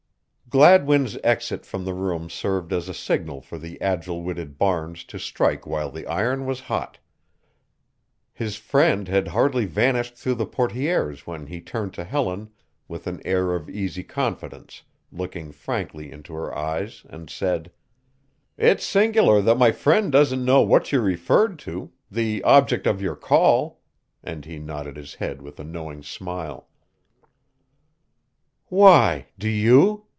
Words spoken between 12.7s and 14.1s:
with an air of easy